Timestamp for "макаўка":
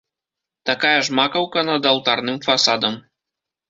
1.21-1.67